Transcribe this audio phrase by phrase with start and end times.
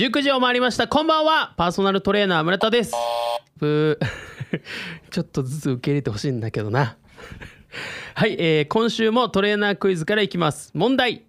[0.00, 0.88] 19時を回りました。
[0.88, 1.52] こんばんは。
[1.58, 2.94] パーソナルトレーナー村田です。
[3.58, 4.06] ブー。
[5.12, 6.96] ちょっとずつ受け入れてほしいんだけどな。
[8.14, 10.70] はい、えー今週もトレーナークイズからいきます。
[10.72, 11.24] 問題。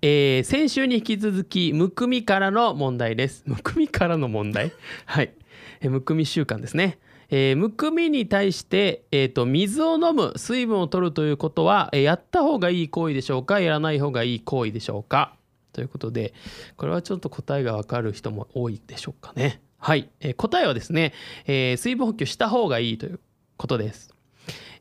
[0.00, 3.42] えー先週に引き続きむくみからの問題です。
[3.46, 4.70] むくみからの問題？
[5.04, 5.32] はい、
[5.80, 7.00] えーむくみ習慣ですね。
[7.30, 13.58] えーむくみに対して、えーと水を飲む水分を取るということは、えーやった方がいい行為でしょうか？
[13.58, 15.34] やらない方がいい行為でしょうか？
[15.78, 16.34] ということで
[16.76, 19.62] これはちょっと答えがわかる人も多いでしょうかね。
[19.78, 21.12] はい、えー答えはですね、
[21.46, 23.20] えー水分補給した方がいいという
[23.56, 24.12] ことです、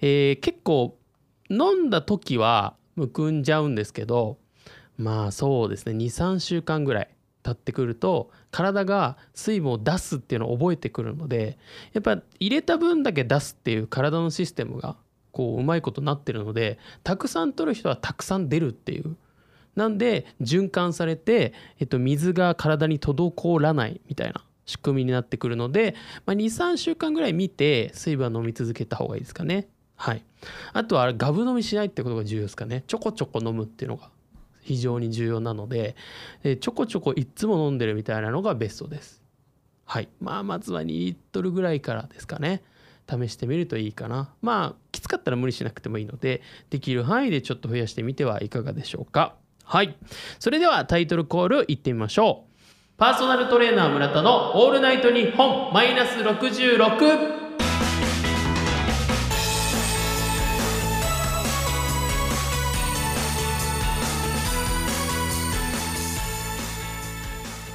[0.02, 0.98] えー結構
[1.52, 4.39] 飲んだ時はむくんじゃうんですけど
[4.98, 7.09] まあそうですね23週間ぐらい
[7.44, 11.59] 経ってくると体が水分を出すっていうのを覚えてくるので
[11.94, 14.98] やっぱ入れた分だけ出すっていう体のシステムが
[15.31, 19.16] こううまいことなってるのでたくさん取る人はたくさん出るっていう
[19.77, 25.95] なんで循環されて、えっと、水が体に滞らないみたいな仕組みになってくるので、
[26.26, 29.67] まあ、23週間ぐらい見て水分は飲み続けた方がいいですかね。
[29.95, 30.23] はい、
[30.73, 32.83] あとはガブ飲みしないってことが重要ですかね。
[32.88, 34.09] ちょこちょこ飲むっていうのが
[34.61, 35.95] 非常に重要なので
[36.42, 39.22] でちょこちょこいっつも飲んでるみたいなのがベストです。
[39.86, 42.64] はい、まあまずは2リットルぐらいからですかね。
[43.08, 44.33] 試してみるといいかな。
[44.42, 49.36] まあきつかったら無理しなくてもいいのでできる範囲でちょっと増やしてみてはいかがでしょうか。
[49.70, 49.98] はい。
[50.40, 52.96] それではタイトルコールいってみましょう。
[52.98, 56.78] パーソナルトレーナー村田の「オールナイトニッポンマイナス66」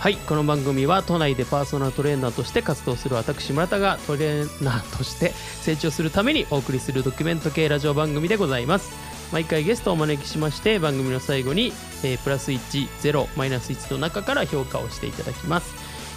[0.00, 0.16] はい。
[0.16, 9.11] この番組は都内でパーソナルトレーナーとして活動する私村田がトレーナーとして成長するためにお送りするドキュメント系ラジオ番組でございます。
[9.32, 11.72] 毎回ゲストをお招きしまして番組の最後に、
[12.04, 15.74] えープラス10マイナス1の中から評価をしていただきます。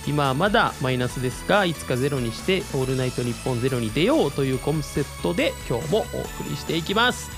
[0.07, 7.31] 今はまだマイナスですがいつかゼロにして「オールナイトニッポンゼロに出ようというコンセプトで今日もお送りしていきます、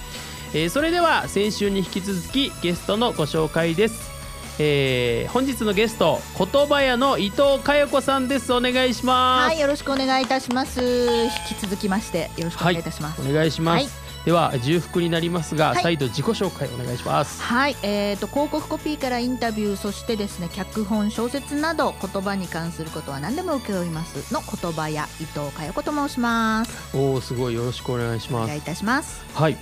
[0.54, 4.12] えーそれでは先週に引き続きゲストのご紹介です。
[4.60, 8.52] えー本日のゲスト言葉屋の伊藤佳代子さんです。
[8.52, 9.48] お願いします。
[9.50, 10.82] はい、よろしくお願いいたします。
[10.82, 13.22] 引き続きまして、よろしくお願いいたします。
[13.22, 15.84] お願いします、はいでは重複になりますが、はい。
[15.84, 17.42] 再度自己紹介お願いします。
[17.42, 24.34] はい、えっ、と広告コピーからインタビュー、そしてですね、脚本、小説など言葉に関することは何でも受け負います。
[24.34, 26.98] の言葉屋伊藤佳代子と申します。
[26.98, 27.54] おおすごい。
[27.54, 28.44] よろしくお願いします。
[28.44, 29.24] お願いいたします。
[29.34, 29.56] はい。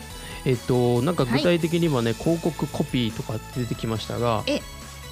[0.46, 4.64] えっとなんか具体的にはね、広告コピーとか出てきましたがえ。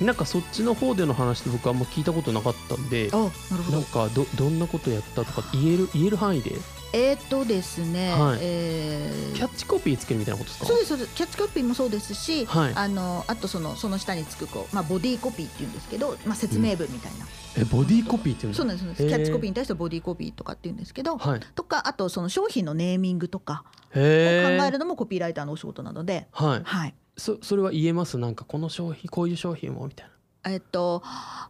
[0.02, 3.88] なんかそっちの方での話って僕はあんま聞いたことなかったんでお、なるほなんど。
[3.88, 6.56] かどどんなことやったとか言える言える範囲で
[6.94, 8.40] えっ、とですね、はい。
[8.42, 10.68] えーキャッチコピーつけるみたいなことですか？
[10.68, 11.16] そうですそうです。
[11.16, 12.74] キャッチコピーもそうですし、はい。
[12.76, 17.26] あのあとそのその下につくこうまあボディーコピーって言うんですけど、まあ説明文みたいな、
[17.58, 21.40] えボディーコピーっていうんそうなんですキャッチコピーに対してボディーコピーとかって言うんですけど、はい。
[21.56, 26.62] とかあとその商品のネーミングとかを考えるのもコピーライターのお仕事なので、はい。
[26.64, 26.94] はい。
[27.18, 28.18] そそれは言えます？
[28.18, 29.88] なんかこの商品こういう商品を？
[29.88, 30.13] みたいな
[30.46, 31.02] えっと、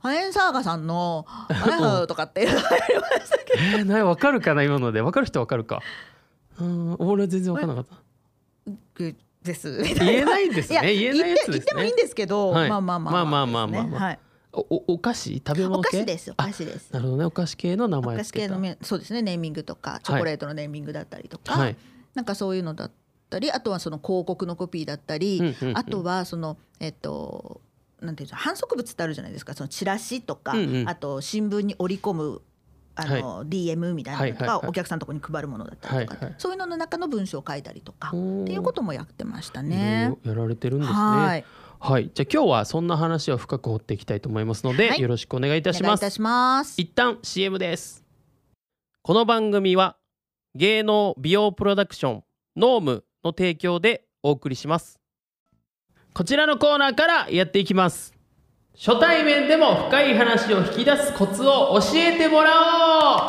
[0.01, 3.59] アエンサーガさんの「アイハウ」とかって言われましたけど。
[3.59, 5.01] えー、な分かるかな今ので。
[5.01, 5.81] 分かる人分かるか。
[6.59, 8.03] うん俺は全然分かんなかった。
[9.43, 9.81] です。
[9.81, 10.81] 言えないんですね。
[10.95, 14.19] 言えないやつです、ね、言ってもいいんですけど、はい、まあまあまあまあまあまあまあ、まあ、はい。
[14.55, 16.93] おお菓子食べ物お菓子ですお菓子です。
[16.93, 17.25] なるほどね。
[17.25, 21.75] お菓子系の名前お菓子系のそうですねネーミングとかチョコレートのネーミングだったりとか、はい、
[22.13, 22.91] なんかそういうのだっ
[23.31, 27.61] たりあとはその広告のコピーだったり、うん、あとはそのえっと
[28.03, 29.53] なんていうんですか反則物ってあるじゃないですか。
[29.53, 30.89] そのチラシとか、うんうん。
[30.89, 32.41] あと新聞に織り込む
[32.95, 34.69] あの、DM みたいなのとか、はいはいはい。
[34.69, 36.35] お客さんのところに配るものだったりとか、はいはい。
[36.37, 40.97] そういうのの中の文章を書いたりとかっていうこともやってましたいねやられてるんですね。
[40.97, 41.45] はい。
[41.79, 42.11] はい。
[42.13, 45.01] じゃあ今日はそんな話を深く掘っていきたいと思いますので、はい。
[45.01, 46.01] よろしくお願いいたします。
[46.01, 46.79] いいたします。
[46.79, 48.03] 一旦 CM です。
[49.01, 49.97] この番組は
[50.55, 52.23] 芸能美容プロダクション
[52.55, 55.02] ノームの提供でお送りします
[56.13, 58.13] こちらのコーナーからやっていきます。
[58.77, 62.51] 初対面でも深い話を引き出すコツを教えてもら
[63.21, 63.27] おう。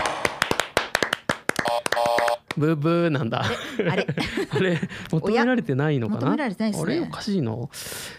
[2.56, 3.42] ブーブーなんだ。
[3.90, 4.06] あれ？
[4.50, 4.80] あれ
[5.10, 6.20] 求められてないのかな？
[6.20, 7.00] 求められてないですね。
[7.00, 7.70] おかしいの、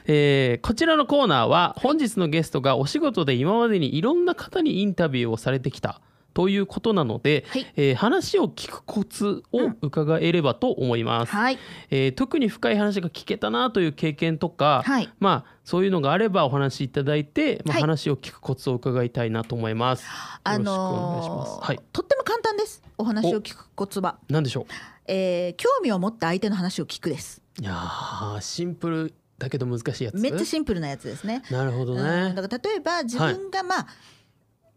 [0.07, 6.01] えーこちらのコーナーは本日のゲストがお仕事で今までにいろんな方にインタビューをされてきた
[6.35, 7.65] ということなので、はい。
[7.77, 11.57] えー話を聞くコツを伺えればと思います、はい。
[11.89, 15.09] えー特に深い話が聞けたなという経験とか、はい。
[15.19, 17.81] まあそういうのがあればお話しいただいて、まあ、はい。
[17.81, 20.05] 話を聞くコツを伺いたいなと思います、
[20.43, 21.51] あよろしくお願いします。
[21.51, 21.79] のーはい。
[21.93, 22.83] とっても簡単です。
[22.97, 24.67] お話を聞くコツは、何でしょ
[25.07, 27.41] えー興味を持った相手の話を聞くです。
[27.59, 30.15] ういやーシンプルだけど難しいやつ。
[30.15, 31.43] めっちゃシンプルなやつですね。
[31.49, 32.03] なるほどうん。
[32.03, 33.87] ねだから例えば自分がまあ、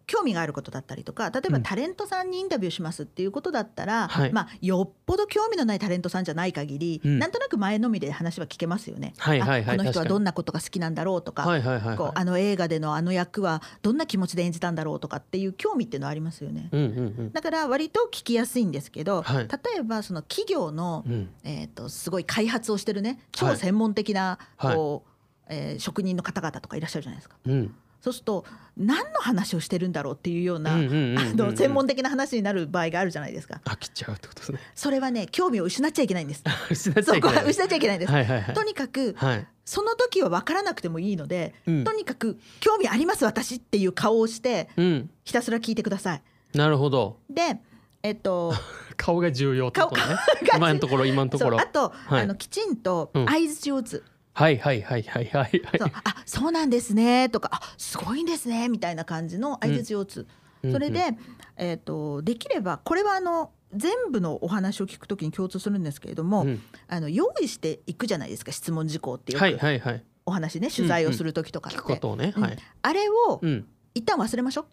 [0.08, 1.62] 興味があることだったりとか例えばうん。
[1.62, 4.32] タレントさんにインタビューしますっていうことだったら、はい。
[4.32, 7.18] まあ、よっぽど興味のないタレントさんじゃない限り、うん。
[7.18, 9.12] なんとなく前のみで話は聞けますよね。
[9.18, 16.70] はいはいはいあこの人はどんなことが好きなんだろうとか、はいはいはいはこうあの映画でのあの役はどんな気持ちで演じたんだろうとかっていう興味っていうのはありますよね。
[16.72, 16.84] いうんう
[17.24, 17.32] ん。
[17.32, 19.48] だから割と聞きやすいんですけど、はい。
[19.48, 21.12] 例えばその企業の、うん。
[21.12, 23.18] うんえー、とすごい開発をしてるねはい。
[23.32, 24.74] 超専門的な、はい。
[24.74, 25.10] こう
[25.50, 27.36] えー職人の方々とかいらっしゃるじゃないですか。
[27.46, 28.44] うんそうすると
[28.76, 33.60] 何の話をしてるんだろうっていうような、専門的な話になる場合があるじゃないですか。
[33.64, 34.60] 飽きちゃうってことですね。
[34.74, 36.44] それはね興味を失っちゃいけないんです。
[36.70, 37.44] 失っちゃそいけない。
[37.44, 38.12] 失っちゃいけないんです。
[38.12, 38.54] はいはいはい。
[38.54, 39.46] とにかくはい。
[39.64, 41.84] その時は分からなくてもいいので、うん。
[41.84, 45.10] とにかく興味あります私っていう顔をしてうん。
[45.24, 46.22] ひたすら聞いてください。
[46.54, 47.18] なるほど。
[47.28, 47.60] で
[48.04, 48.54] えっと
[48.96, 50.02] 顔が重要ってことね。
[50.48, 51.60] 顔今のところ今のところ。
[51.60, 52.22] あと、はい。
[52.22, 53.26] あのきちんとうん。
[53.26, 54.04] 相槌を打つ。
[54.38, 55.62] はいはいはいはいはいはい。
[55.78, 57.28] そうあそうなんですね。
[57.28, 58.68] とかあすごいんですね。
[58.68, 60.26] みたいな感じの相槌を打つ、
[60.62, 60.72] うん。
[60.72, 61.16] それで、
[61.56, 66.62] えー、とできればこれはあの全部のお話を聞くときに共通するんですけれども、うん。
[66.86, 70.04] あの用意していくじゃないですか質問事項っていう、はいはいはい。
[70.24, 72.42] お話ね取材をする時とかって、聞くことをねうん。
[72.42, 73.66] はいあれをうん。
[73.94, 74.66] 一旦忘れましょう。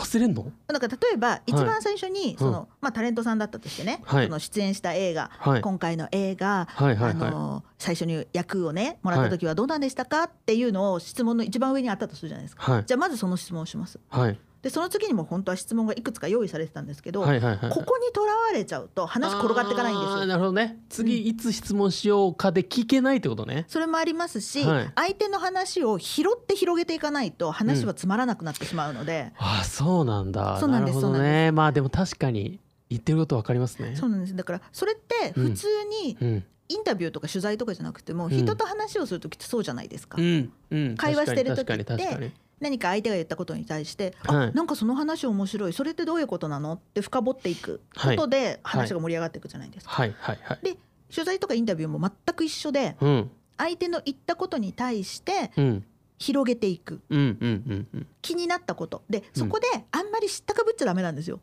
[0.00, 0.52] え忘れんの？
[0.66, 4.26] だから例えば一番最初にその、まあ、タレントさんだったとしてね、はい。
[4.26, 5.60] その出演した映画、はい。
[5.60, 7.28] 今回の映画、はいはいはい。
[7.28, 12.72] あの最初に役をねもらった時はどうなんでしたかっていうのを質問の一番上にあったとするじゃないですか。
[12.72, 12.84] はい。
[12.86, 13.98] じゃあまずその質問をします。
[14.08, 17.70] はいでその次にも本当は質問がいくつか用意されてたんですけど、はいはいはい。
[17.70, 20.26] ここにとらわれちゃうと話転がっていかないんですよ。
[20.26, 20.78] なるほどね。
[20.90, 23.64] 次いつ質問しようかで聞けないってことね。
[23.68, 24.92] それもありますし、はい。
[24.94, 30.58] 相手の話を拾って広げていかないと話はつまらなくなってしまうので、あそうなんだ。
[30.60, 32.60] そうなんでするほどそうなんねまあでも確かに
[32.90, 33.96] 言ってることわかりますね。
[33.96, 34.36] そうなんです。
[34.36, 35.66] だからそれって普通
[36.04, 36.44] にうん。
[36.70, 38.30] インタビューとか取材とかじゃなくても、ん。
[38.30, 40.18] 人と話をする時ってそうじゃないですか。
[40.20, 40.52] うん。
[40.70, 40.96] うん。
[40.96, 44.46] 会話してる時って何か相手が言ったことに対して、はい。
[44.48, 49.92] あなんかその話面白いそれってどういうことなのって深掘っていくことで話が盛り上がっていくじゃないですか。
[49.92, 50.58] はいはいはい。
[50.62, 50.76] で
[51.12, 53.30] 取材とかインタビューも全く一緒でうん。
[53.58, 55.84] 相手の言ったことに対してうん。
[56.18, 57.00] 広げていく。
[57.08, 58.06] うんうんうんうん。
[58.20, 59.02] 気になったこと。
[59.08, 61.40] でそこであんまり知ったかぶっちゃダメなんですよ。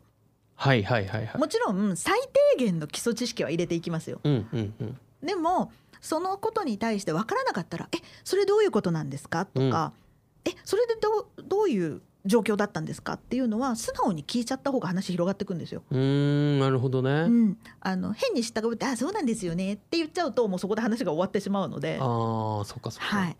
[0.54, 1.38] はいはいはいはい。
[1.38, 2.18] もちろん最
[2.56, 4.20] 低限の基礎知識は入れていきますよ。
[4.22, 4.98] うんうんうん。
[5.22, 9.92] でもそのことに対して分からなかったら「えそれどういうことなんですか?」とか
[10.44, 15.82] 「えそれでどうどういう状況だったんですか?」っていうのは素直に聞いちゃった方が話広がっていくんですよ。
[15.90, 23.16] うーんなるほどね、うん、あの変に知ったかぶって「あそうなんですよね」って言っちゃうともうそこで話が終わってしまうので、ああそっかそっか。
[23.16, 23.36] はい、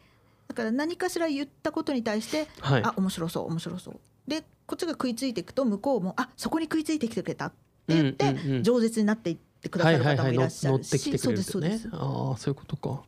[0.49, 2.83] だから何かしら言ったことに対して「はい。
[2.85, 7.57] あ面白そう面白そう」でこっちが食いついていくと向こうも「あそこに食いついてきてくれた」って
[7.89, 8.63] 言って、うんうんうん。
[8.63, 11.91] 饒舌になっていってくださる方もいらっしゃるし、乗ってきてくれるそうですそうです。
[11.93, 13.03] あそういうことか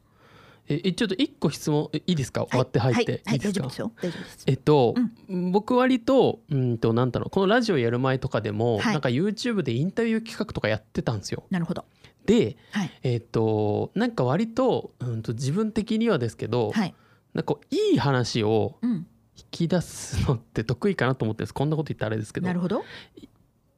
[0.73, 2.47] ええちょっと一個質問えいいですか？
[2.47, 3.23] 終わって入って、はい。
[3.27, 3.35] はい。
[3.35, 3.61] い、いですか？
[3.61, 3.93] 大丈夫ですよ。
[4.01, 4.45] 大丈夫です。
[4.47, 4.95] えっと、
[5.29, 7.31] 僕割とうんとなんだろう。
[7.31, 8.93] このラジオやる前とかでも、はい。
[8.93, 11.43] なんか YouTube でインタビュー企画とかやってたんですよ。
[11.51, 11.85] なるほど。
[12.25, 12.91] ではい。
[13.03, 16.95] えっとなんか割と,、うん、と自分的にはですけど、はい。
[17.35, 19.07] なんかいい話をうん。
[19.37, 21.55] 引き出すのって得意かなと思ってるんです。
[21.55, 22.47] こんなこと言ったらあれですけど。
[22.47, 22.85] なるほど。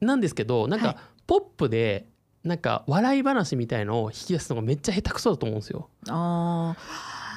[0.01, 0.93] なんですけどなんはい。
[0.93, 2.05] かポップで
[2.43, 5.89] なんか笑い話みたいのを引き出すのがめっちゃ下手くそだと思うんですよ。
[6.09, 6.75] あ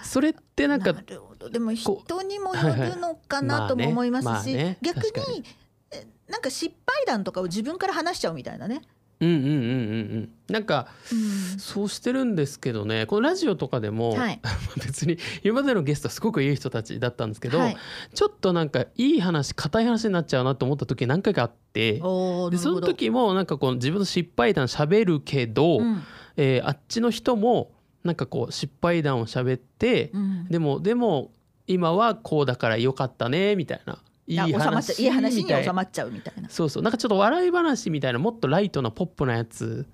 [0.03, 0.69] それってあ。
[0.69, 1.49] なんかるほど。
[1.49, 4.99] でもこ人にもよるのかなとも思いますし逆
[5.31, 5.45] に
[5.91, 8.83] えなんか失敗談とかを自分から話しちゃうみたいなね。
[9.21, 9.59] うんうんうんうんう
[10.19, 10.29] ん。
[10.49, 11.59] なんかうん。
[11.59, 13.07] そうしてるんですけどね。
[13.07, 14.41] このラジオとかでも、はい。
[14.85, 17.77] 別に今までのゲストはすごくいい人たちだったんですけど、はい。
[18.15, 22.81] ちょっとなんかいい話硬い話になっちゃうなと思った時何回かあってでその。
[22.81, 26.07] 時もなんかこう自分の失敗談喋るけど、なるほど
[26.37, 27.73] えーあっちの人も
[28.05, 30.21] なんかこう失敗談を喋って、うん。
[30.21, 31.33] うんでもでも
[31.69, 36.49] 今はこうだからよかったねみたいないい話いい話に収まっちゃうみたいな。
[36.49, 39.87] そうそうなんかちょっと笑い話みたいなもっとライトなポップなやつ。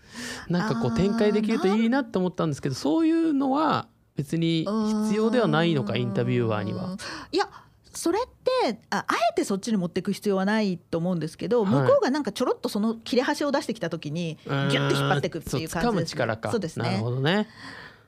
[0.49, 4.67] なんかこう展開できるといいなって思ったんですけどそういうのは別に
[5.07, 6.97] 必要ではないのかインタビュアーには。。
[7.31, 7.49] いや
[7.95, 8.23] それっ
[8.63, 11.73] てああえてそっちに持っていく必要はないと思うんですけど、はい。
[11.73, 16.51] 向こうがなんかちょろっとその切れ端を出してきた時にギュッと引っ張っていくっていう感じです、力か。
[16.51, 17.49] そうですなるねほどね。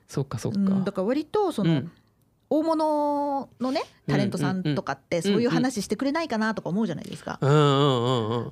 [0.08, 1.92] そっかそっか、うんだから割とその、うん
[2.54, 7.38] 大物のねタレントさんとかってそういう話してくれないかなとか思うじゃないですか。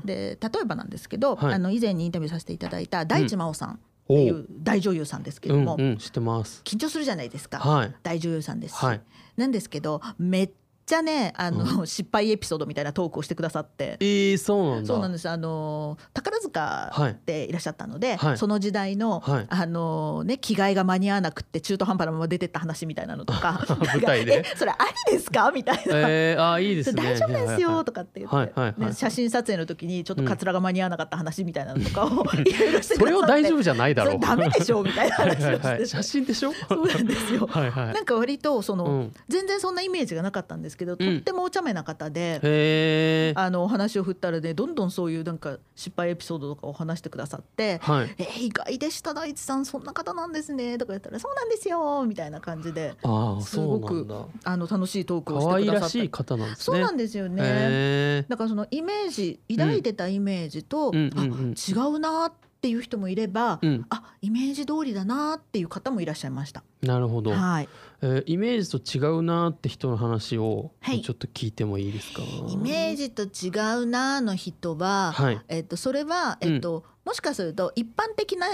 [0.05, 1.55] で例えばなんですけど、はい。
[1.55, 3.79] あの以前にインタビューさせていただいた大地真央さんっ
[4.09, 6.63] おていう大女優さんですけども、うんうん知ってます。
[6.65, 7.95] 緊張するじゃないですか、はい。
[8.03, 9.01] 大女優さんですし、はい。
[9.37, 10.51] なんですけどめっ
[10.85, 13.97] ちゃねあの、失敗エピソードみたいなトークをしてくださって。
[14.01, 14.87] えー、そうなんだ。
[14.89, 15.29] そうなんです。
[15.29, 16.93] あの宝塚
[17.27, 18.39] でいらっしゃったので、はい。
[18.39, 19.47] その時代の、はい。
[19.49, 23.65] あのね着替えが間に合わなくって中途半端なまま出てった話みたいなのとか。
[23.95, 24.45] 舞台で？
[24.57, 24.77] それあ
[25.09, 25.51] りですか？
[25.55, 25.83] みたいな。
[26.09, 27.03] えー、あーいいですね。
[27.03, 27.85] 大丈夫ですよ？
[27.85, 32.95] とかって言って、はいはいはいね写真撮影の時にちょっとカツラが間に合わなかった話みたいなのとかをいろいろしてくださって。
[32.97, 34.21] それを大丈夫じゃないだろう。
[34.21, 34.83] ダメでしょ？
[34.83, 35.67] みたいな話をして。
[35.69, 37.47] はい写真でしょそうなんですよ。
[37.51, 39.13] はいはいなんか割とその、うん。
[39.29, 43.33] 全然そんなイメージがなかったんですけど、とってもお茶目な方で。
[43.37, 52.95] あのお話を振ったらねどんどんそういうなんか失敗エピソードとかを話してくださってはい「えー意外でした大地さんそんな方なんですね」とか言ったら「そうなんですよ」みたいな感じで
[53.43, 54.07] すごく
[54.45, 57.43] あの楽しいトークをしてくださったらしい方なんですそうねなんですよね。
[57.45, 61.33] へだからそのイメージ抱いてたイメージと、うんうんうん。
[61.33, 63.87] うんあ違うなっていう人もいれば、ーうん。
[63.91, 66.63] あイメージ通りだなっていう方もいらっしゃいました。
[66.83, 67.69] なるほど、はい、
[68.03, 71.03] えーイメージと違うなって人の話をはい。
[71.03, 73.51] ちょっと聞いてもいいですか、イメージと違
[73.83, 75.41] うなの人は、はい。
[75.49, 78.47] えっと、それは、えっともしかすると一般的な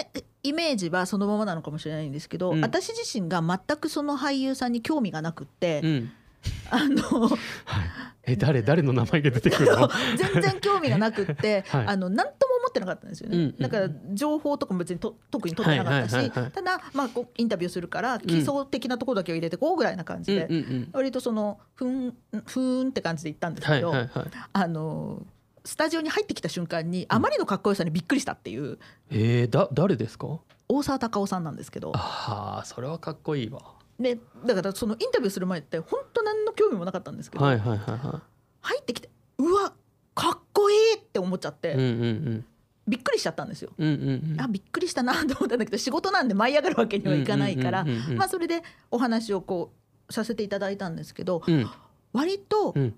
[0.43, 2.61] イメージはそのままなのかもしれないんですけど、うん。
[2.63, 6.11] 私自身が全くその俳優さんに興味がなくって、うん
[6.71, 7.39] あのはい、
[8.25, 9.89] え誰誰の名前が出てくるの？
[10.17, 11.87] 全然興味がなくって、 はい。
[11.87, 13.57] あの何とも思ってなかったんですよね、うんうん。
[13.59, 16.53] だから情報とかも別にと特に取ってなかったし、はいはいはいはい。
[16.53, 22.15] ただ、まあ、こうインタビューするから基礎的なところだけを入れてこうぐらいな感じで、うんうんうん割とそのふん
[22.47, 24.29] ふーんって感じで行ったんですけど、はいはいはい。
[24.53, 25.27] あの
[25.65, 28.79] スタジオに入ってきた瞬間にあまりのかっこよさにびっくりしたっていう
[29.11, 30.39] えー、だ誰ですか？
[30.69, 31.93] 大沢たかおさんなんですけど。
[31.95, 33.61] ああそれはかっこいいわ
[33.99, 38.23] でだからそのインタビューする前って本当何の興味もなかったんですけど、はいはいはいは
[38.61, 39.73] 入ってきてうわ
[40.15, 42.45] かっこいいって思っちゃって、いうんうん。
[42.89, 43.71] びっくりしちゃったんですよ。
[43.79, 44.33] うんうんうん。
[44.33, 47.87] うんあびっくりしたなと思ったんだけど仕事なんで舞い上がるわけにはいかないから、
[48.29, 49.73] それでお話をこ
[50.09, 51.71] うさせていただいたんですけどうん。
[52.13, 52.95] 割とうん。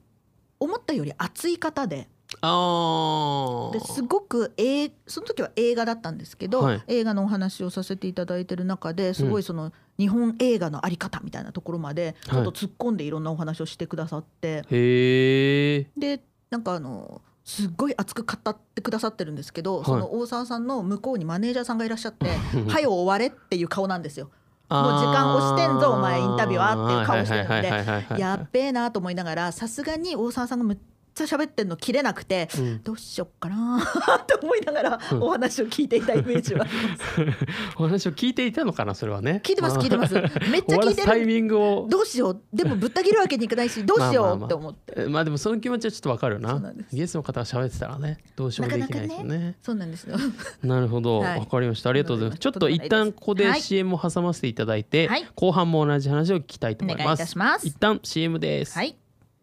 [0.62, 2.06] 思ったより熱い方で
[2.40, 6.82] ああですごく、えーその時は映画だったんですけど、はい。
[6.86, 19.84] 映画のお話をさせていただいてる中ですごいその日本映画のあり方みたいなところまでちょっと突っ込んでいろんなお話をしてくださって、へえでなんかあのすっごい熱く語ってくださってるんですけど、い。
[19.84, 22.26] その大沢さんの向こうにマネージャーさんがいらっしゃって
[22.68, 24.30] 「はよ終われ」っていう顔なんですよ。
[24.70, 27.62] もう時間押してんぞお前インタビュアーっていう顔してるんで
[28.14, 30.78] でやっべえなと思いながらさすがに大沢さんがむっ
[31.14, 32.82] ちゃ喋ってんの切れなくてうん。
[32.82, 33.78] どうしよっかな
[34.22, 35.22] って思いながらうん。
[35.22, 36.66] お話を聞いていたイメージは。
[37.76, 39.40] お話を聞いていたのかなそれはね。
[39.44, 40.14] 聞いてます聞いてます。
[40.14, 40.24] めっ
[40.66, 41.86] ちゃ聞いてすタイるミングを。
[41.88, 42.42] どうしよう。
[42.52, 44.94] でもぶった切るわけにいかないし どうしようって思って。
[44.96, 46.60] えまあでもその気持ちはちょっとわかるな。
[46.92, 49.56] ゲストの方が喋ってたらねどうしようもできないですよね。
[49.62, 50.16] そうなんですよ。
[50.62, 51.46] ななるほど、わ、はい。
[51.46, 51.90] かりました。
[51.90, 52.38] ありがとうございます。
[52.38, 53.60] ちょっと一旦ここではい。
[53.60, 55.26] CM を挟ませていただいて、はい。
[55.34, 57.20] 後半も同じ話を聞きたいと思います。
[57.20, 57.66] たします。
[57.66, 57.76] 一。
[57.80, 58.99] 旦 CM です、はい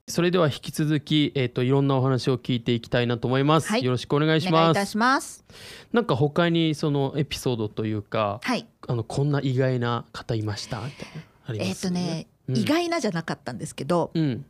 [0.10, 3.84] それでは引き続きえっ、といろんなお話を聞いていきたいなと思います、はい。
[3.84, 5.44] よろしくお願いしお願いします。
[5.92, 8.66] なんか他にそのエピソードというかはい。
[8.88, 10.80] あのこんな意外な方いました？
[10.80, 12.58] みたいなありえっ、ますとね、うん。
[12.58, 14.46] 意外なじゃなかったんですけど、うん。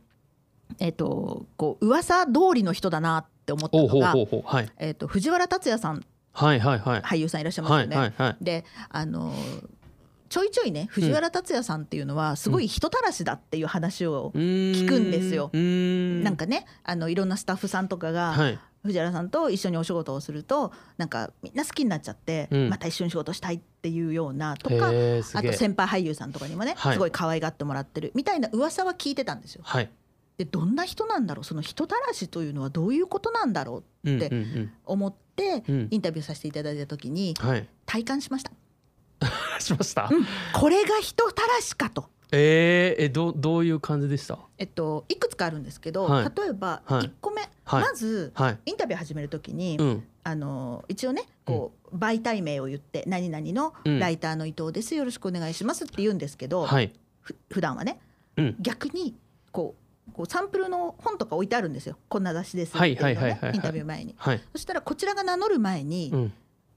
[0.78, 4.70] えっ、とこう噂通りの人だなって思ったのが、ほうほうはい。
[4.78, 7.00] えっ、と藤原竜也さんはいはいはい。
[7.00, 7.96] 俳優さんいらっしゃいますはいよね。
[7.96, 8.36] はいはい。
[8.40, 9.34] であの
[10.28, 15.50] ちょいちょいね藤原竜也さんっていうのはすごい人たらしだっていう話を、聞くんですよ。
[15.52, 16.22] うん。
[16.22, 18.58] なんかねあのいろんなスタッフさんとかが、はい。
[18.84, 22.68] 藤原さんと一緒にお仕事をするとなんかみんな好きになっちゃって、うん。
[22.68, 26.92] また一緒に仕事したいっていうようなとかあと先輩俳優さんとかにもね、はい。
[26.92, 29.62] すごい可愛がってもらってるみたいな噂は聞いてたんですよ。
[29.64, 29.90] はい。
[30.36, 31.44] でどんな人なんだろう？
[31.44, 34.72] その人たらしというのはどういうことなんだろううんでうんうん。
[34.86, 35.88] 思って、うん。
[35.90, 37.68] インタビューさせていただいた時にはい。
[37.86, 38.52] 体感しました。
[39.60, 40.26] しました、うん。
[40.52, 42.08] これが人たらしかと。
[42.30, 44.38] えー、えどうどういう感じでした？
[44.58, 46.32] えっと、いくつかあるんですけど、はい。
[46.36, 47.02] 例えばはい。
[47.04, 47.82] 1個目、はい。
[47.82, 48.58] まずはい。
[48.66, 50.04] インタビュー始める時に、うん。
[50.24, 56.92] あの一応ねこう媒体名を言って「何々のライターの伊藤ですよろしくお願いします」って言うんですけど、はい。
[57.22, 57.98] ふ普段はね
[58.36, 58.56] うん。
[58.60, 59.16] 逆に
[59.50, 59.74] こ
[60.08, 61.96] うこうサンプルの本とか置いてあるんですよ。
[62.10, 64.14] こんな雑誌ですってはいいうのをねインタビュー前に。
[64.18, 64.42] はい。
[64.52, 66.32] そしたらこちらが名乗る前に、うん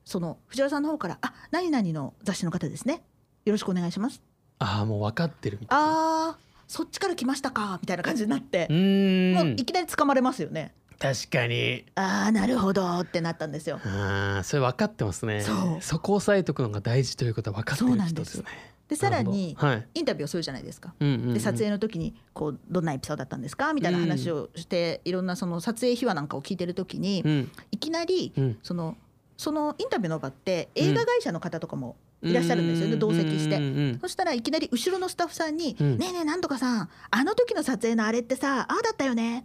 [0.05, 3.03] その藤原さんの方から「あ何々の雑誌の方ですね。
[3.45, 4.21] よろしくお願いします」
[4.59, 6.27] ああもう分かってるみたいな。
[6.29, 8.67] あーそっちから来ましたかみたいな感じになって。
[8.69, 9.33] う、ーん。
[9.33, 10.73] もういきなり掴まれますよね。
[10.99, 11.83] 確かに。
[11.95, 13.81] ああなるほどってなったんですよ。
[13.83, 15.41] ああそれ分かってますね。
[15.41, 15.99] そう。
[15.99, 18.45] こを押さえとくのが大事ということは分かってるそうなんで人ですすね
[18.87, 19.87] でさらになるほどはい。
[19.95, 20.93] インタビューをするじゃないですか。
[20.99, 21.33] うんうんうん。
[21.33, 27.51] で撮影の時にこうどんなエピソードだったんですかみたいな話をして、いろんなその撮影秘話なんかを聞いてる時に、うん。
[27.71, 28.59] いきなりうん。
[28.63, 28.95] その
[29.41, 33.55] そのインタビューの場って映画会社の方とかもいらっしゃるんですよね同席して。
[33.55, 35.97] うんうんうんそしたらいきなり後ろのスタッフさんに「うん。
[35.97, 39.43] ねえねえなんとかさんあの時の撮影のあれってさああだったよね」っ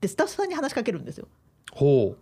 [0.00, 1.28] てスタッフさんに話しかけるんですよ。
[1.70, 2.16] ほ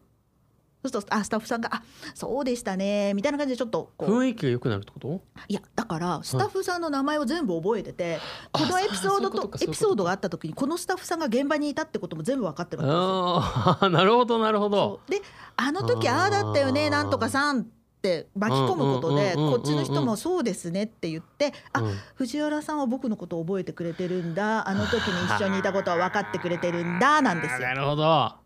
[0.88, 1.82] そうするとあスタッフさんが「あ
[2.14, 4.18] そうでしたね」みたいな感じでちょっとうこう。
[4.20, 5.20] 雰囲気が良くなるってこと？
[5.48, 8.18] いやだからスタッフさんの名前を全部覚えてて、
[8.52, 13.08] あこのエピソードとエピソードがあった時にこのスタッフさんが現場にいたってことも全部分かってるわけですよ。
[13.08, 15.00] ああなるほどなるほど。
[15.08, 15.22] で
[15.56, 17.64] あの時ああだったよねなんとかさんっ
[18.02, 21.98] て巻き込むことでこっちの人もそうですねって言ってあうん。
[22.16, 27.60] 藤原さんは僕のことを覚えてくれてるんだあの時に一緒にいたことは分かってくれてるんだなんですよ。
[27.60, 28.43] なるほど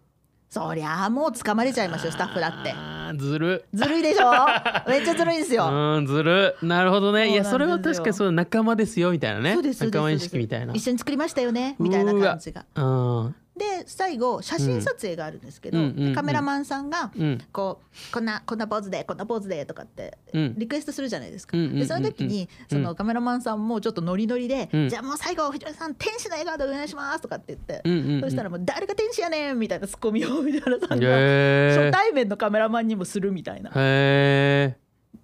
[0.51, 2.75] そりゃあもう掴まれちゃいますよスタッフだって。
[3.19, 3.65] ずる。
[3.75, 4.33] ずるいでしょ？
[4.89, 5.69] めっちゃずるいですよ。
[5.71, 6.57] うんずる。
[6.63, 7.31] なるほどね。
[7.31, 9.57] いやそれは確かにそう仲間ですよみたいなね。
[9.57, 10.73] 仲間意識みたいな。
[10.75, 12.65] 一緒に作りましたよねみたいな感じが。
[12.75, 15.79] うんで最後写真撮影があるんですけど、
[16.15, 17.39] カメラマンさんがうん。
[17.53, 20.55] こうこんなこんなポーズでこんなポーズでとかってうん。
[20.57, 21.57] リクエストするじゃないですか。
[21.57, 24.89] でその時にそのカメラマンさんもちょっとノリノリで、うん。
[24.89, 33.71] じゃあもう最後藤原さん天使の笑顔でお願いしますとかって言って、そしたらもう誰が天使やねんみたいなツッコミを藤原さんが初対面のカメラマンにもするみたいな。
[33.71, 34.77] へえ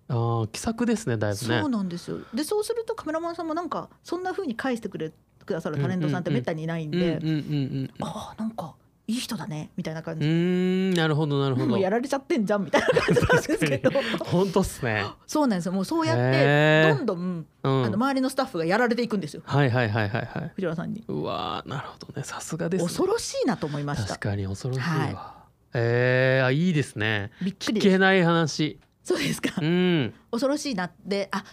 [0.06, 1.60] あー気さくですねだいぶね。
[1.60, 2.18] そうなんですよ。
[2.34, 5.12] でそうするとカメラマンさんもなんかそんな風に返してくれ
[5.44, 7.20] くださるタレントさんってめったにいないんで、
[8.00, 8.74] ああなんか
[9.06, 10.94] いい人だねみたいな感うじ、ーん。
[10.94, 11.66] なるほどなるほど。
[11.66, 13.90] もうやられちゃってんじゃんみたいな感じなんですけど。
[14.24, 15.04] 本当っすね。
[15.26, 15.72] そうなんですよ。
[15.72, 17.84] もうそうやってどんどん、うん。
[17.84, 19.42] あの周りのスタッフがやられていくんですよ。
[19.44, 20.52] はいはいはいはいはい。
[20.54, 21.04] 藤原さんに。
[21.06, 22.24] うわーなるほどね。
[22.24, 22.86] さすがですね。
[22.88, 24.08] 恐ろしいなと思いました。
[24.08, 25.34] 確かに恐ろしいわ、は
[25.74, 27.30] えー、あいいですね。
[27.42, 27.86] びっくりです。
[27.88, 28.78] 聞けない話。
[29.02, 29.50] そうですか。
[29.60, 30.14] うん。
[30.30, 30.84] 恐ろしいな。
[30.86, 31.44] ってあ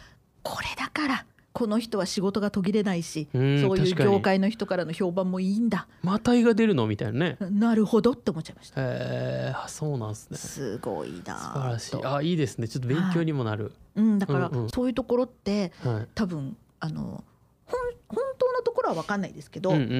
[0.41, 5.87] これだからこの人は仕事が途切れないし、うんそういう業界の人からの評判もいいんだ。
[6.01, 6.87] また胃が出るの？
[6.87, 7.37] みたいなね。
[7.39, 8.75] なるほどって思っちゃいました。
[8.77, 10.37] えー、あそうなんですね。
[10.37, 11.91] 素すごいな晴らしい。
[11.91, 12.67] とあいいですね。
[12.67, 14.69] ちょっと勉強にもなる、うん、だからうんうん。
[14.69, 16.07] そういうところってはい。
[16.15, 17.23] 多分あの
[17.65, 19.91] 本本当のところは分かんないですけど、うんうんうん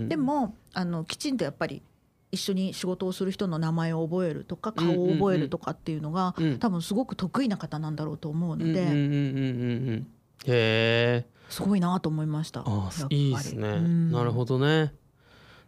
[0.00, 1.82] うんでもあのきちんとやっぱり
[2.30, 6.58] 一緒に仕事をする人の名前を覚えるとか顔を覚えるとかっていうのが、うん。
[6.60, 10.06] 多分すごく得意な方なんだろうと思うので、うんうんうんうんうんうん
[10.46, 12.62] へえすごいなと思いました。
[12.64, 14.12] あいいですね、うん。
[14.12, 14.94] なるほどね。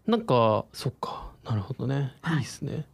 [0.06, 1.32] なんかそっか。
[1.44, 2.36] なるほどね、はい。
[2.36, 2.86] い、いですね。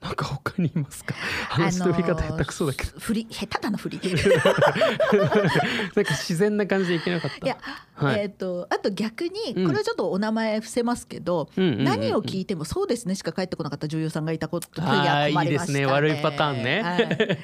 [0.00, 1.14] なんか他にいますか？
[1.48, 4.00] 話の振り方下手くそだけど、振り下手だな振り。
[4.04, 7.44] なんか自然な感じでいけなかった。
[7.44, 7.58] いや、
[7.94, 8.20] はい。
[8.20, 9.66] えっ、とあと逆にうん。
[9.66, 15.44] これはちょっとお名前伏せますけど、何を聞いてもそうですねしか返ってこなかった女優さんがいたこと時は困りましたね。
[15.44, 15.86] いいですね。
[15.86, 16.82] 悪いパターンね。
[16.82, 17.38] はい。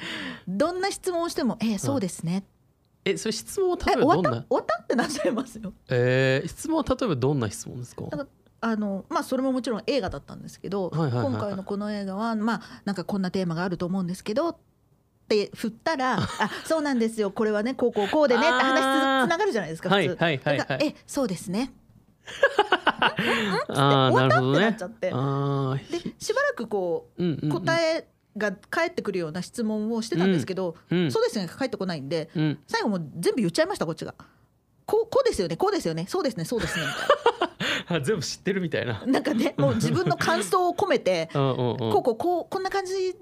[0.47, 2.45] どんな質問をしても、えー、そうですね。
[3.05, 4.31] えそれ質問は例えばどんな？
[4.31, 4.81] 終わった？
[4.81, 5.73] ってなっちゃいますよ。
[5.89, 8.03] えー、質問は例えばどんな質問ですか？
[8.61, 11.33] あのまあそれももちろん映画だったんですけど、はいはいはいはい。
[11.33, 14.57] 今回のこの映画はまあなんかこんなテーマがあると思うんですけどっ
[15.27, 19.95] て振ったら「あそうなんですよこれはねこうこうこうでね」って話つつながるじゃないですか普通。
[19.97, 20.57] はいはいはい。
[20.59, 21.73] はいえそうですね」
[22.79, 23.15] あ
[24.07, 24.69] あ終わったってななるほどね。
[24.69, 25.11] っちゃって。
[25.13, 27.65] あでしばらくこーうんうんううん。
[27.65, 31.11] 答えが返ってくるような質問をしてたんですけど「うん。
[31.11, 32.59] そうですね」が返ってこないんでうん。
[32.67, 34.15] 最後もう全部言っちゃいましたこっちが。
[34.85, 35.55] こうこうですよね。
[35.55, 36.05] こうですよね。
[36.09, 36.45] そうですね。
[36.45, 36.85] そうですね。
[36.85, 38.99] みたいあ全部知ってるみたいな。
[39.01, 43.15] ななんかね もう自分の感想を込めてこうこうこうこんな感じ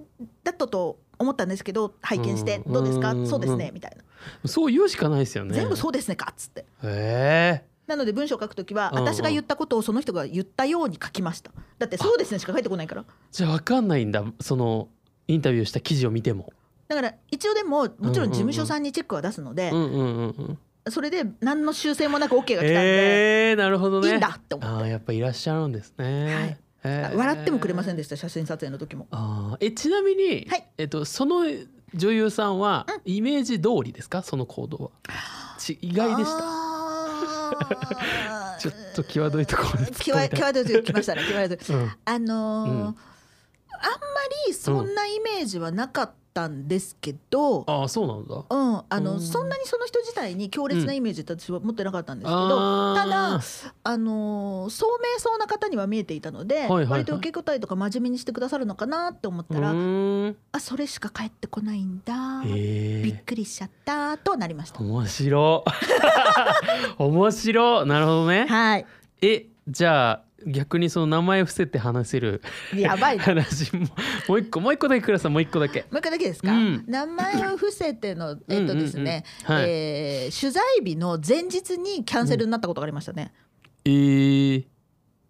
[0.43, 3.11] だったと思ったんですけど拝見してうんどうですか？
[3.11, 4.03] うんそうですねみたいな。
[4.47, 5.53] そう言うしかないですよね。
[5.53, 6.61] 全部そうですねかっつって。
[6.61, 7.71] へえ。
[7.87, 11.51] なので文章を書くときは私が言ったことをその人が言ったように書きました。
[11.77, 13.05] だってそうですねしか書いてこないから。
[13.31, 14.23] じゃあ分かんないんだ。
[14.39, 14.87] その
[15.31, 16.51] インタビューした記事を見ても。
[16.87, 20.57] だから一応でももちろん事務所さんにチェックは出すのでうんうんうんうん
[20.89, 24.09] それで何の修正もなく OK が来たんでえー、なるほどね。
[24.09, 24.83] いいんだって思って。
[24.83, 26.57] あーやっぱいらっしゃるんですね、はい。
[26.83, 27.15] へー。
[27.15, 29.07] 笑ってもくれませんでした写真撮影の時も。
[29.11, 29.65] あー。
[29.67, 30.67] えちなみに、はい。
[30.79, 31.45] えっと、その
[31.93, 34.23] 女優さんはイメージ通りですか？
[34.23, 34.89] その行動は。
[35.59, 36.39] ち意外でした。
[37.67, 41.21] た ちょっと際どいところで際際どいとこ来ましたね。
[41.29, 41.57] 際どい。
[41.69, 41.91] うん。
[42.05, 42.95] あのーうん
[43.73, 43.97] あんま
[44.47, 48.35] りそんなイメージはなかったんですけど、ああそうなんだ。
[48.35, 49.21] うん、あの、うん。
[49.21, 53.03] そんなにその人自体に強烈なイメージって私は持ってなかったんですけど、あー。
[53.03, 53.41] ただ
[53.83, 60.37] あのー聡明そうな方には見えていたので、はいはい割と受け答えとか真面目にしてくださるのかなって思ったら、うーん。
[60.51, 64.79] あそれしか返ってこないんだ、びっくりしちゃったとなりました。
[64.79, 65.65] 面白
[66.97, 68.45] 面白なるほどね。
[68.47, 68.85] はい。
[69.21, 72.41] えじゃあ逆にその名前伏せて話せる
[72.75, 73.87] やばいな話も
[74.27, 75.81] もう一個もう一個だけくださいもう一個だけ。
[75.81, 76.83] もう一回だけですか、うん。
[76.87, 83.33] 名前を伏せてのえっとですね、取材日の前日にキャンセルになったことがありましたね、
[83.85, 84.65] えー、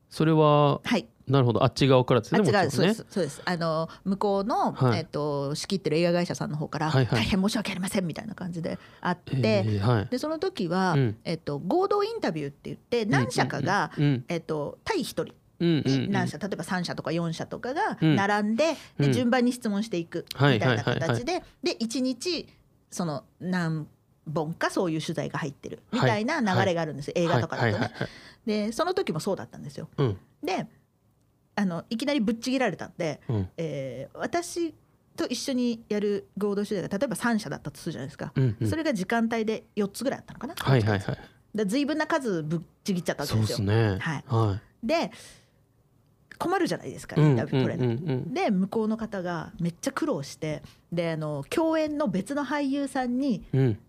[0.09, 1.63] それははいなるほど。
[1.63, 3.05] あっち側からですねあ違う、そうです。
[3.09, 3.41] そうです。
[3.45, 4.99] あの向こうの、はい。
[4.99, 10.07] えっと仕切ってる映画会社さんの方から、はいはい大変申し訳ありませんみたいな感じであって、えーはい。
[10.07, 11.17] でその時は、うん。
[11.23, 15.23] えっと合同インタビューって言って何社かが、うんえっと対一人。
[15.23, 15.31] うん
[15.67, 16.01] うんうん。
[16.05, 18.15] に何社例えば3社とか4社とかがうん。
[18.15, 19.07] 並んで,、うん。
[19.07, 20.99] で順番に質問していくはいみたいなはいはい。
[20.99, 22.47] はい形でで1日
[22.89, 23.87] その何
[24.31, 27.73] 本かそういう取材が入ってるみたいな流れがあるんですよ、映画とかだとね。
[27.73, 28.09] はいはいはいはい。
[28.45, 29.87] でその時もそうだったんですよ。
[29.97, 30.17] うん。
[30.43, 30.67] で
[31.55, 33.49] あのいきなりぶっちぎられたんで、うん。
[33.57, 34.73] えー私
[35.17, 38.69] と一緒にやる合同取材が例えば3社だったとするじゃないですか、うんうん。
[38.69, 40.55] それが時間帯で4つぐらいあったのかな。
[40.57, 41.17] はいはいはい。
[41.53, 43.45] で随分な数ぶっちぎっちゃったわけでよ。
[43.45, 43.97] ですすね。
[43.99, 44.23] はい。
[44.27, 45.11] はで
[46.37, 47.95] 困るじゃないですかいインタビュー取れない。
[47.95, 53.79] うんうんうんで向こうの方がめっちゃ苦労してであの共演の別の俳優さんにうんうん。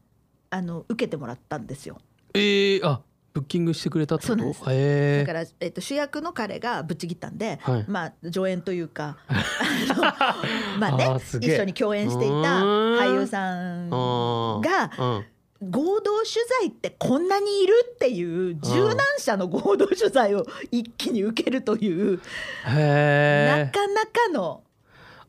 [0.50, 1.96] あの受けてもらったんですよ。
[2.34, 3.00] えー、あ
[3.32, 4.38] ブッキングしてくれたってこと？
[4.38, 4.60] そうなんです。
[4.64, 5.24] へえ。
[5.26, 7.84] だから、えっと、主役の彼がぶっちぎったんで、はい。
[7.88, 9.16] まあ助演というか
[10.78, 14.90] まあね一緒に共演していた俳優さんあが
[15.62, 16.28] 合同取
[16.60, 22.20] 材ってこんなにいるっていう柔軟者の合同取材を一気に受けるという
[22.64, 24.62] なかなかの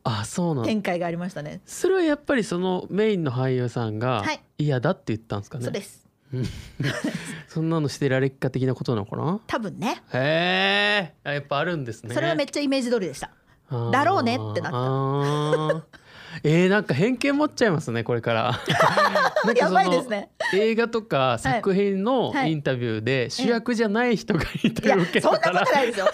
[0.02, 0.64] あそうなん。
[0.64, 1.62] だ展開がありましたね。
[1.64, 4.40] それはやっぱりそのメインの俳優さんがはい。
[4.58, 6.03] 嫌だって言ったんですかね、そうです
[7.48, 9.40] そんなのしてられっか的なことなのかな？
[9.46, 10.02] 多分ね。
[10.12, 12.14] へえやっぱあるんですね。
[12.14, 13.30] それはめっちゃイメージ通りでした。
[13.90, 15.86] だろうねってなった
[16.46, 18.60] えー、なんか偏見持っちゃいますねこれから。
[19.44, 20.28] なんかやばいですね。
[20.52, 26.06] 映画とか作品のはいインタビューで主役じゃない人がインタビューを受けいやそんなことないですよ。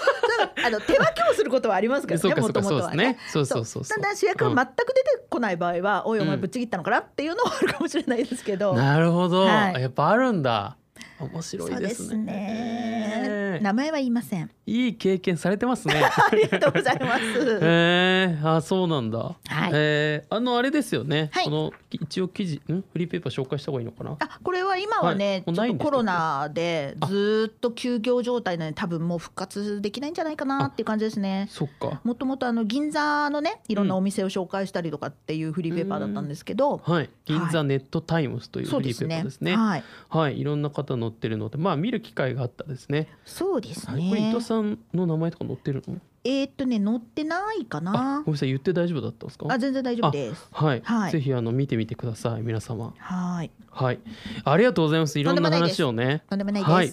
[0.64, 2.20] あの手分けをすることはありますからね。
[2.20, 3.12] そうかそうかもともとはそうですね。
[3.12, 3.18] ね。
[3.28, 8.74] そうそうそうただ主役が全く出てこない場合は、おいお前ぶっちぎったのかなっていうのはあるかもしれないですけど。
[8.74, 9.82] なるほど、はい。
[9.82, 10.76] やっぱあるんだ
[11.24, 12.24] 面白いですね。
[12.24, 13.61] ね。
[13.62, 14.50] 名前は言いません。
[14.66, 15.94] いい経験されてますね。
[16.02, 17.22] ありがとうございます。
[17.62, 19.35] えー、あそうなんだ、は
[19.68, 19.70] い。
[19.74, 21.44] えーあのあれですよね、はい。
[21.44, 22.83] この一応記事ん？
[22.92, 24.16] フリーペーパー紹介した方がいいのかな？
[24.20, 25.76] あこれは今はね、はい。
[25.76, 31.48] コロナでずーっと休業状態なので多分もう復活できないんじゃないかなっていう感じですね。
[31.50, 32.00] そっか。
[32.04, 37.11] もともとあの銀座のねいろんなお店を紹介したりとかっていうフリーペーパーだったんですけど、はい。
[37.24, 39.56] 銀座ネットタイムズというフリーペーパーですね。
[39.56, 39.85] はい。
[40.09, 40.40] はい。
[40.40, 43.09] いろんな方載ってるのでまあ見る機会があったですね。
[43.25, 44.09] そうですはい。
[44.09, 45.96] これ伊ね藤さんの名前とか載ってるの？
[46.23, 49.46] えーっとね載ってないかあなごめんなさい言って大丈夫だったんですか？
[49.51, 50.49] あ全然大丈夫です。
[50.53, 51.12] はい、はい。
[51.12, 52.94] ぜひあの見てみてください皆様。
[52.99, 53.51] はい。
[53.70, 53.99] はい。
[54.44, 55.18] ありがとうございます。
[55.18, 56.23] いろんな話をね。
[56.29, 56.92] とんでもないです、はい。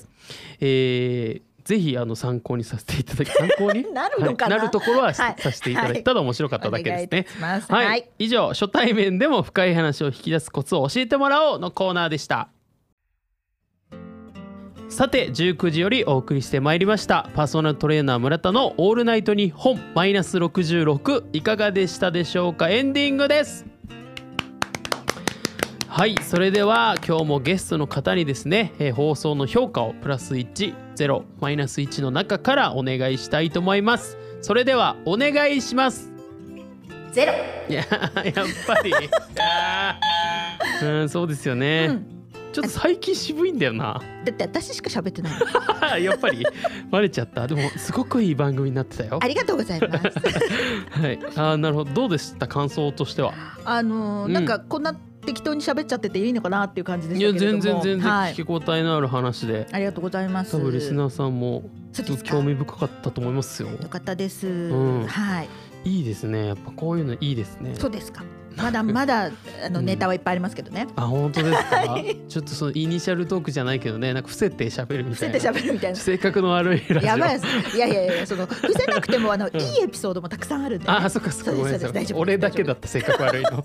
[0.62, 3.92] えーぜひあの参考にさせていただき 参考に？
[3.92, 4.56] なるのかな？
[4.56, 5.36] はい、なるところはしはい。
[5.38, 7.26] させていただいて、はいただ面白かっただけですね。
[7.42, 8.10] はい、はい。
[8.20, 12.48] 以上初対面でも深い話を引き出すコツを教えてもらおうのコーナーでした
[14.90, 17.30] さて19時よりお送りしてまいりました。
[17.36, 22.70] パーソナルトレーナー村田のオールナイトニッポンマイナス66いかがでしたでしょうか？
[22.70, 23.66] エンディングです。
[25.88, 34.18] はいそれでは今日もゲストの方にですね、えー放送の評価をプラス10マイナス1の中からお願いしたいと思います。
[34.42, 36.12] それではお願いします。
[37.12, 37.34] ゼロ。
[37.70, 38.94] いややっぱり。
[40.82, 42.17] うんそうですよね、うん
[42.58, 44.02] ちょっと最近渋いんだよな。
[44.26, 45.30] だって私しか喋ってな
[45.96, 46.44] い やっぱり。
[46.90, 47.46] バレちゃった。
[47.46, 49.20] でもすごくいい番組になってたよ。
[49.22, 50.02] ありがとうございます。
[51.00, 51.20] はい。
[51.36, 51.94] あーなるほど。
[51.94, 52.48] どうでした？
[52.48, 53.36] 感想としては。
[53.64, 54.34] あのーうん。
[54.34, 58.34] なんかこんな適当に喋っちゃってていいのかなっていう感じでいや全然全然はい。
[58.34, 60.58] 聞き応えのある話で、ありがとうございます。
[60.58, 63.70] 多分リスナーさんもそうですか興味深かったと思いますよ。
[63.70, 65.06] よかったです、ん。
[65.06, 65.50] はい。
[65.86, 66.48] いいですね。
[66.48, 67.76] やっぱこういうのいいですね。
[67.76, 68.24] そうですか
[68.58, 69.32] まだまだ
[69.66, 69.86] あのうん。
[69.86, 72.18] ネタはいっぱいありますけどね、あ本当ですか、はい。
[72.28, 75.54] ちょっとそのイニシャルトークじゃないけどねなんか伏せて喋るみ伏せたいな。
[75.54, 75.98] て喋るみたいな。
[75.98, 77.78] 性格の悪いやばいです。
[77.78, 81.52] いやいやいやその伏せなくてもあの、いいエピソードもたくさんあるんで、ね、あそっかそっか。
[81.52, 82.14] ごめんなさい。
[82.14, 83.64] 俺だけだった性格悪いの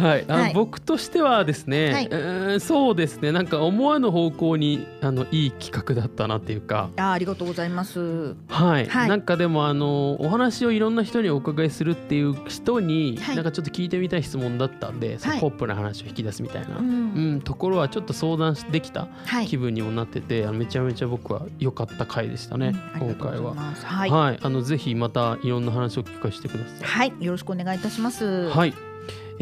[0.00, 0.54] はい、はい。
[0.54, 2.60] 僕としてはですね、はい。
[2.60, 3.32] そうですね。
[3.32, 6.90] なんか思わぬ方向にあのいい企画だったなっていうか。
[6.96, 8.34] あありがとうございます。
[8.48, 9.08] はい、はい。
[9.08, 13.36] なんかでもあのお話をいろんな人にお伺いするっていう人に、はい。
[13.36, 15.40] なんかちょっと聞いてみたい質問だったんで、はい。
[15.40, 19.46] ポップな話を引き出すみたいな、ううんんところはちょっと相談できたはい。
[19.46, 23.54] 気分にもなってて、めちゃめちゃ僕は良かった回でしたね、うん今回は。
[23.54, 27.10] はい、あのぜひまたいろんな話を聞かせてください。
[27.10, 28.48] はい、よろしくお願いいたします。
[28.50, 28.74] はい、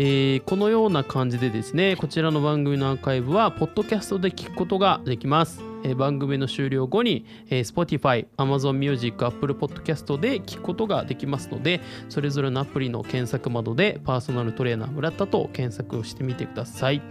[0.00, 17.02] えーこのような感じでですねこちらの番組のアーカイブはポッドキャストで聞くことができます、えー番組の終了後に、えー Spotify、Amazon Music、Apple Podcast で聞くことができますのでそれぞれのアプリの検索窓でパーソナルトレーナー村田と検索をしてみてください、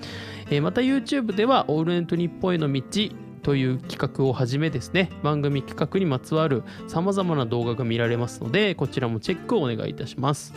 [0.49, 2.81] えまた YouTube ではオールナイトニッポンへの道
[3.47, 10.53] という企画をはじめですね番組企画にまつわるさまざまな動画が見られますのでこちらもチェックをお願いいたします。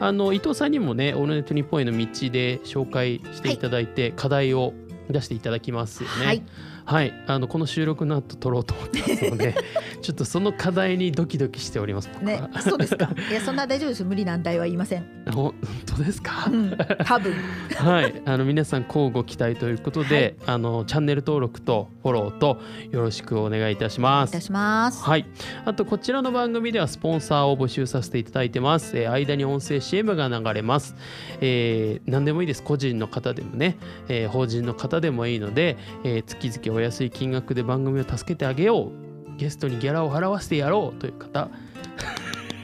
[0.00, 4.72] あの伊藤さんにもね「オールネット日本への道」で紹介していただいて、課題を
[5.10, 6.26] 出していただきますよね。
[6.26, 6.42] はい
[6.90, 9.54] はい、あのこの収録の後撮ろうと思ってますので
[10.02, 13.10] ちょっとその課題にドキドキしております僕ねは、そうですか。
[13.30, 14.06] いや、そんな大丈夫ですよ。
[14.06, 15.06] 無理難題は言いません。
[15.30, 15.54] 本
[15.86, 16.48] 当ですか？
[16.50, 17.32] う、ん、多分。
[17.76, 22.58] はい、あの皆さん交互期待ということで、あのチャンネル登録とフォローと
[22.90, 24.30] よろしくお願いいたします。
[24.30, 25.04] いたします。
[25.04, 25.26] はい、
[25.66, 28.98] あとこちらの番組ではスポンサーを募集させていただいてます。
[28.98, 30.96] えー間に音声 CM が流れます。
[31.40, 32.62] えー何でもいいです。
[32.64, 33.76] 個人の方でもね、
[34.08, 38.90] えー法人の方でもいいので、えー月々お安い金額で番組を助けてあげよ
[39.36, 39.36] う。
[39.36, 41.48] ゲストにギャラを払わせてやろうという方。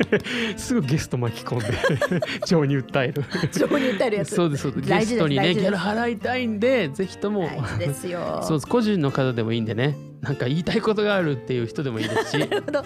[0.57, 3.25] すぐゲスト巻き込んで 情に訴える。
[3.53, 4.35] 情に訴えるやつ。
[4.35, 8.41] そうですそうですゲストにねギャラ払いたいんでぜひとも大事ですよ。
[8.45, 12.85] そうです個人の方でもいいんでねなんか言いたいことがあるっていう人でもいいですしなるほど。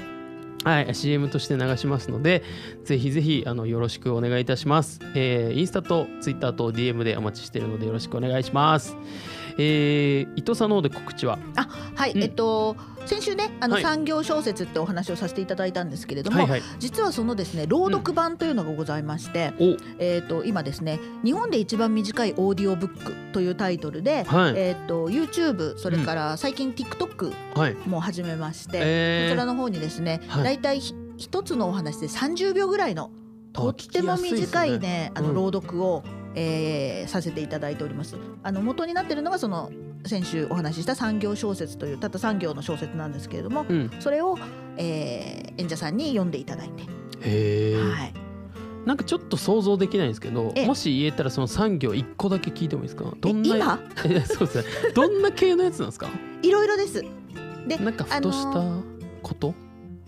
[0.62, 2.42] はい CM として流しますので
[2.84, 8.94] ぜひぜひあのよろしくお願いいたします、えーインスタとツイッターと DM でお待ちしているのでよろしくお願いします
[9.58, 11.38] えー伊藤さんの方で告知は？
[11.56, 12.22] あ、はい、うん。
[12.22, 13.82] えっと先週ね、あのはい。
[13.82, 16.62] 産業小説ってお話をさせていただいたんですけれども、はいはい。
[16.78, 19.76] 実はそのですね朗読版というのがございまして、お。
[19.98, 24.54] えっと今ですね日本で一番短いオーディオブックというタイトルで、はい。
[24.56, 27.74] えっと YouTube それから最近 TikTok はい。
[27.86, 29.28] も始めまして、えー。
[29.30, 30.44] こちらの方にですね、はい。
[30.44, 33.10] だいたいひ一つのお話で30秒ぐらいの
[33.52, 35.34] とっても短いねあのうん。
[35.34, 38.16] 朗読を、えーさせていただいております。
[38.42, 39.70] あの元になっているのがその
[40.06, 43.90] 先週お話しした産業小説というたった産業の小説なんですけれども、うん。
[44.00, 44.38] それを、
[44.76, 48.14] えー演者さんに読んでいただいて、へえ、はい、
[48.86, 50.66] なんかちょっと想像できないんですけどええ。
[50.66, 53.12] もし言えたらその産業一個だけ聞いてもいいですか？
[53.20, 53.80] どんなえ今？
[54.06, 54.64] えそうですね。
[54.94, 56.08] どんな系のやつなんですか？
[56.42, 57.04] いろいろです。
[57.68, 58.62] でなんかふとした
[59.22, 59.54] こと、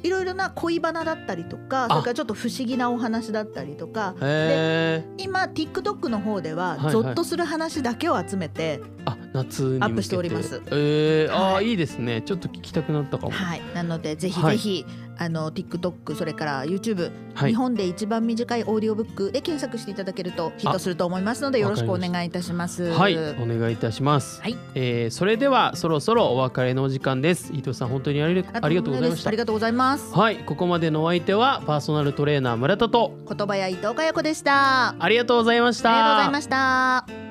[0.02, 4.14] いろいろな恋バナだったりとかそれからちょっと不思議なお話だったりとか。
[4.20, 6.92] へえ今 TikTok の方でははいはい。
[6.92, 14.87] ゾッとする話だけを集めて、あ夏アップしておりますえー、あー、はいいいですねちょっと聞きたくなったかもはい、なのでぜひはいぜひ、
[15.18, 22.92] あの TikTok それから YouTube、はい日本で一番短いオーディオブックで検索していただけるとヒットすると思いますのでよろしくお願いいたします。
[22.92, 24.40] はい、お願いいたします。
[24.42, 27.53] はいえーそれではそろそろお別れのお時間です。
[27.55, 29.38] 伊藤さん本当にありありがとうございましたあり。
[29.38, 30.12] がとうございます。
[30.12, 34.88] はい、ここまでのお相手はパーソナルトレーナー村田と言葉や伊藤佳代子でした。
[34.90, 35.90] あありがとうございました。
[35.90, 37.21] りがとうございました。